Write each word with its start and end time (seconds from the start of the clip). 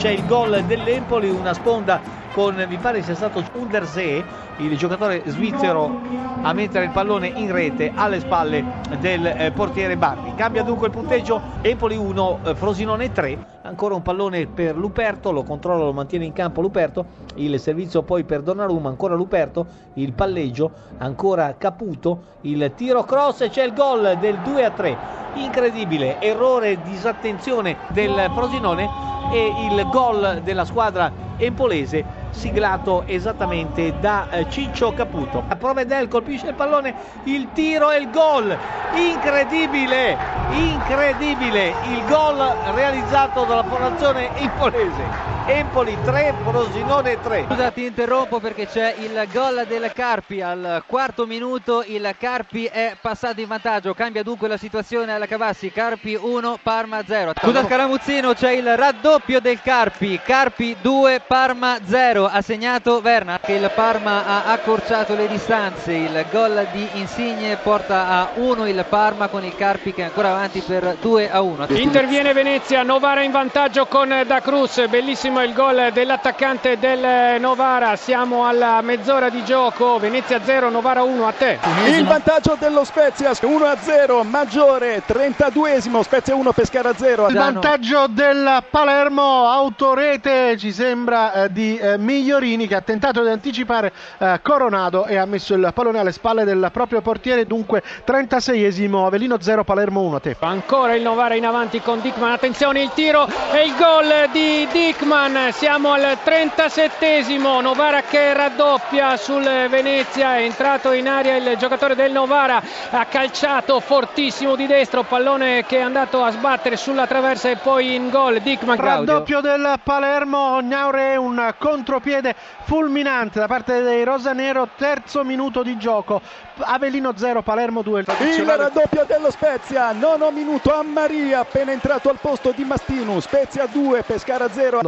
c'è 0.00 0.08
il 0.08 0.24
gol 0.24 0.64
dell'Empoli, 0.64 1.28
una 1.28 1.52
sponda 1.52 2.00
con, 2.32 2.54
mi 2.66 2.78
pare 2.78 3.02
sia 3.02 3.14
stato 3.14 3.44
Undersee, 3.52 4.24
il 4.56 4.74
giocatore 4.78 5.22
svizzero 5.26 6.00
a 6.40 6.54
mettere 6.54 6.86
il 6.86 6.90
pallone 6.90 7.26
in 7.26 7.52
rete 7.52 7.92
alle 7.94 8.18
spalle 8.20 8.64
del 8.98 9.26
eh, 9.26 9.52
portiere 9.52 9.98
Bardi. 9.98 10.32
Cambia 10.36 10.62
dunque 10.62 10.86
il 10.86 10.94
punteggio, 10.94 11.38
Empoli 11.60 11.96
1, 11.96 12.38
eh, 12.44 12.54
Frosinone 12.54 13.12
3, 13.12 13.46
ancora 13.60 13.94
un 13.94 14.00
pallone 14.00 14.46
per 14.46 14.74
Luperto, 14.74 15.32
lo 15.32 15.42
controlla, 15.42 15.84
lo 15.84 15.92
mantiene 15.92 16.24
in 16.24 16.32
campo 16.32 16.62
Luperto, 16.62 17.04
il 17.34 17.60
servizio 17.60 18.02
poi 18.02 18.24
per 18.24 18.40
Donnarumma, 18.40 18.88
ancora 18.88 19.14
Luperto, 19.14 19.66
il 19.94 20.14
palleggio, 20.14 20.70
ancora 20.96 21.56
Caputo, 21.58 22.22
il 22.42 22.72
tiro 22.74 23.04
cross 23.04 23.42
e 23.42 23.50
c'è 23.50 23.64
il 23.64 23.74
gol 23.74 24.16
del 24.18 24.38
2 24.38 24.64
a 24.64 24.70
3. 24.70 24.98
Incredibile, 25.34 26.20
errore, 26.20 26.82
disattenzione 26.82 27.76
del 27.88 28.30
Frosinone 28.34 28.88
e 29.30 29.52
il 29.70 29.88
gol 29.88 30.40
della 30.42 30.64
squadra 30.64 31.12
empolese 31.36 32.04
siglato 32.30 33.04
esattamente 33.06 33.98
da 33.98 34.28
eh, 34.30 34.48
Ciccio 34.48 34.92
Caputo. 34.92 35.42
A 35.46 35.56
Provedel 35.56 36.08
colpisce 36.08 36.48
il 36.48 36.54
pallone, 36.54 36.94
il 37.24 37.48
tiro 37.52 37.90
e 37.90 37.98
il 37.98 38.10
gol. 38.10 38.56
Incredibile, 38.94 40.16
incredibile 40.50 41.74
il 41.84 42.04
gol 42.08 42.36
realizzato 42.74 43.44
dalla 43.44 43.64
formazione 43.64 44.36
empolese. 44.36 45.29
Empoli 45.46 45.96
3, 46.04 46.34
Frosinone 46.44 47.20
3. 47.20 47.46
Scusa, 47.48 47.70
ti 47.70 47.84
interrompo 47.84 48.40
perché 48.40 48.66
c'è 48.66 48.94
il 48.98 49.26
gol 49.32 49.64
del 49.66 49.90
Carpi 49.92 50.40
al 50.40 50.82
quarto 50.86 51.26
minuto. 51.26 51.82
Il 51.86 52.14
Carpi 52.18 52.66
è 52.66 52.96
passato 53.00 53.40
in 53.40 53.48
vantaggio. 53.48 53.94
Cambia 53.94 54.22
dunque 54.22 54.48
la 54.48 54.56
situazione 54.56 55.12
alla 55.12 55.26
Cavassi. 55.26 55.70
Carpi 55.70 56.16
1, 56.20 56.58
Parma 56.62 57.02
0. 57.04 57.32
Scusa, 57.40 57.64
Scaramuzzino, 57.64 58.34
c'è 58.34 58.52
il 58.52 58.76
raddoppio 58.76 59.40
del 59.40 59.60
Carpi. 59.60 60.20
Carpi 60.22 60.76
2, 60.80 61.22
Parma 61.26 61.78
0. 61.84 62.26
Ha 62.26 62.42
segnato 62.42 63.00
Verna 63.00 63.40
che 63.40 63.54
il 63.54 63.70
Parma 63.74 64.26
ha 64.26 64.52
accorciato 64.52 65.14
le 65.14 65.26
distanze. 65.26 65.92
Il 65.92 66.26
gol 66.30 66.66
di 66.72 66.86
Insigne 66.94 67.56
porta 67.56 68.06
a 68.06 68.30
1 68.34 68.68
il 68.68 68.84
Parma 68.88 69.28
con 69.28 69.44
il 69.44 69.56
Carpi 69.56 69.92
che 69.92 70.02
è 70.02 70.04
ancora 70.04 70.30
avanti 70.30 70.60
per 70.60 70.96
2 71.00 71.30
a 71.30 71.40
1. 71.40 71.66
Interviene 71.70 72.32
Venezia, 72.32 72.82
Novara 72.82 73.22
in 73.22 73.32
vantaggio 73.32 73.86
con 73.86 74.08
Da 74.26 74.40
Cruz. 74.40 74.86
Bellissimo 74.86 75.29
il 75.38 75.52
gol 75.52 75.90
dell'attaccante 75.92 76.76
del 76.78 77.40
Novara. 77.40 77.94
Siamo 77.94 78.46
alla 78.46 78.80
mezz'ora 78.82 79.28
di 79.28 79.44
gioco. 79.44 79.98
Venezia 79.98 80.40
0, 80.42 80.70
Novara 80.70 81.04
1 81.04 81.26
a 81.26 81.32
te. 81.32 81.58
Il 81.86 82.04
vantaggio 82.04 82.56
dello 82.58 82.82
Spezia 82.82 83.30
1 83.40 83.64
a 83.64 83.76
0, 83.76 84.24
maggiore 84.24 85.02
32esimo, 85.06 86.00
Spezia 86.00 86.34
1, 86.34 86.52
Pescara 86.52 86.92
0. 86.94 87.28
Il 87.28 87.36
vantaggio 87.36 88.06
del 88.08 88.64
Palermo, 88.68 89.46
autorete 89.46 90.56
ci 90.58 90.72
sembra 90.72 91.44
eh, 91.44 91.52
di 91.52 91.76
eh, 91.76 91.96
Migliorini 91.96 92.66
che 92.66 92.74
ha 92.74 92.80
tentato 92.80 93.22
di 93.22 93.28
anticipare 93.28 93.92
eh, 94.18 94.40
Coronado 94.42 95.06
e 95.06 95.16
ha 95.16 95.26
messo 95.26 95.54
il 95.54 95.70
pallone 95.72 96.00
alle 96.00 96.12
spalle 96.12 96.44
del 96.44 96.70
proprio 96.72 97.00
portiere. 97.02 97.46
Dunque 97.46 97.82
36esimo, 98.04 99.06
Avellino 99.06 99.40
0, 99.40 99.62
Palermo 99.62 100.00
1 100.00 100.16
a 100.16 100.20
te. 100.20 100.36
Ancora 100.40 100.94
il 100.94 101.02
Novara 101.02 101.36
in 101.36 101.46
avanti 101.46 101.80
con 101.80 102.00
Dickman. 102.00 102.32
Attenzione 102.32 102.82
il 102.82 102.90
tiro 102.94 103.28
e 103.52 103.64
il 103.64 103.74
gol 103.76 104.28
di 104.32 104.66
Dickman. 104.72 105.19
Siamo 105.52 105.92
al 105.92 106.16
37esimo. 106.24 107.60
Novara 107.60 108.00
che 108.00 108.32
raddoppia 108.32 109.18
sul 109.18 109.42
Venezia. 109.68 110.36
È 110.36 110.44
entrato 110.44 110.92
in 110.92 111.06
aria 111.06 111.36
il 111.36 111.58
giocatore 111.58 111.94
del 111.94 112.10
Novara. 112.10 112.62
Ha 112.88 113.04
calciato 113.04 113.80
fortissimo 113.80 114.56
di 114.56 114.66
destro. 114.66 115.02
Pallone 115.02 115.66
che 115.66 115.76
è 115.76 115.82
andato 115.82 116.22
a 116.22 116.30
sbattere 116.30 116.76
sulla 116.76 117.06
traversa 117.06 117.50
e 117.50 117.56
poi 117.56 117.96
in 117.96 118.08
gol. 118.08 118.40
Dickman. 118.40 118.78
Raddoppio 118.78 119.42
del 119.42 119.74
Palermo. 119.82 120.58
Gnaure 120.62 121.16
un 121.16 121.54
contropiede 121.58 122.34
fulminante 122.64 123.40
da 123.40 123.46
parte 123.46 123.82
dei 123.82 124.02
Rosanero. 124.04 124.68
Terzo 124.74 125.22
minuto 125.22 125.62
di 125.62 125.76
gioco. 125.76 126.22
Avellino 126.62 127.12
0, 127.14 127.42
Palermo 127.42 127.82
2. 127.82 128.04
Il 128.36 128.44
raddoppio 128.44 129.04
dello 129.06 129.30
Spezia, 129.30 129.92
nono 129.92 130.30
minuto 130.30 130.74
a 130.74 130.82
Maria, 130.82 131.40
appena 131.40 131.72
entrato 131.72 132.08
al 132.10 132.18
posto 132.20 132.52
di 132.54 132.64
Mastinu. 132.64 133.20
Spezia 133.20 133.66
2, 133.66 134.02
Pescara 134.02 134.48
0. 134.50 134.80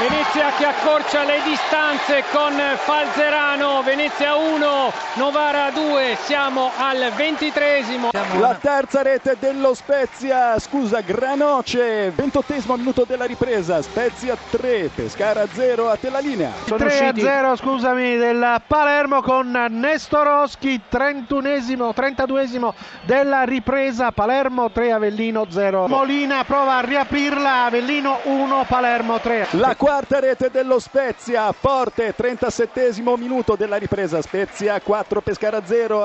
Venezia 0.00 0.50
che 0.56 0.64
accorcia 0.64 1.24
le 1.24 1.42
distanze 1.44 2.24
con 2.32 2.54
Falzerano. 2.76 3.82
Venezia 3.82 4.34
1, 4.34 4.92
Novara 5.16 5.70
2. 5.72 6.16
Siamo 6.22 6.70
al 6.78 7.12
ventitresimo. 7.14 8.08
La 8.38 8.56
terza 8.58 9.02
rete 9.02 9.36
dello 9.38 9.74
Spezia, 9.74 10.58
scusa, 10.58 11.00
Granoce. 11.00 12.12
Ventottesimo 12.14 12.76
minuto 12.76 13.04
della 13.06 13.26
ripresa. 13.26 13.82
Spezia 13.82 14.38
3, 14.50 14.90
Pescara 14.94 15.46
0. 15.52 15.90
A 15.90 15.96
te 15.96 16.08
la 16.08 16.20
linea. 16.20 16.50
3 16.64 17.08
a 17.08 17.12
0, 17.14 17.56
scusami, 17.56 18.16
del 18.16 18.62
Palermo 18.66 19.20
con 19.20 19.50
Nestoroschi. 19.68 20.80
31esimo, 20.90 21.92
32esimo 21.94 22.72
della 23.02 23.42
ripresa. 23.42 24.12
Palermo 24.12 24.70
3, 24.70 24.92
Avellino 24.92 25.44
0. 25.46 25.88
Molina 25.88 26.42
prova 26.44 26.78
a 26.78 26.80
riaprirla. 26.80 27.64
Avellino 27.64 28.20
1, 28.22 28.64
Palermo 28.66 29.20
3. 29.20 29.48
La 29.50 29.76
quarta 29.90 30.20
rete 30.20 30.50
dello 30.52 30.78
Spezia, 30.78 31.50
Forte, 31.50 32.14
37 32.14 32.92
minuto 33.16 33.56
della 33.56 33.74
ripresa, 33.74 34.22
Spezia 34.22 34.80
4, 34.80 35.20
Pescara 35.20 35.64
0. 35.64 35.98